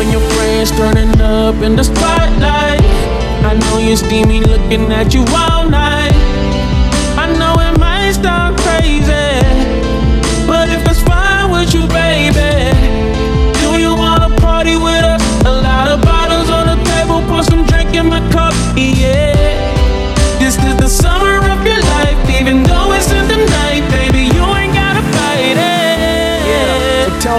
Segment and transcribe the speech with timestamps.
[0.00, 2.80] and your friends turning up in the spotlight.
[3.44, 5.89] I know you see me looking at you all night.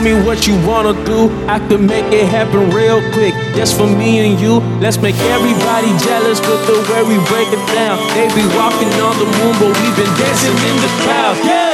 [0.02, 1.30] Tell me what you wanna do.
[1.48, 4.60] I can make it happen real quick, just for me and you.
[4.80, 7.98] Let's make everybody jealous with the way we break it down.
[8.16, 11.40] They be walking on the moon, but we've been dancing in the clouds.
[11.46, 11.71] Yeah.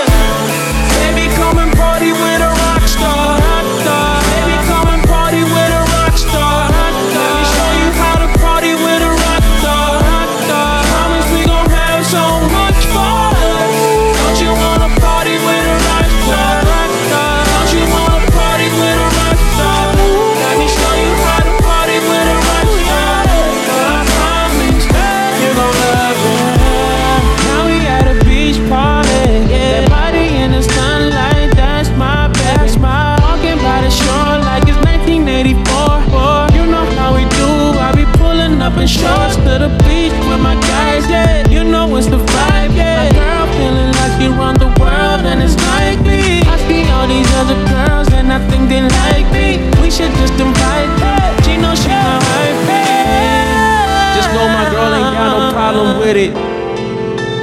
[55.67, 56.33] Problem with it.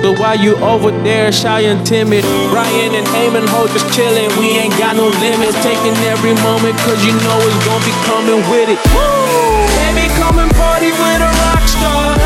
[0.00, 2.25] But while you over there shy and timid,
[2.56, 4.33] Ryan and Eamon Ho just chillin'.
[4.41, 8.41] We ain't got no limits, taking every moment, cause you know it's gonna be coming
[8.48, 8.80] with it.
[9.77, 12.23] Baby, come and party with a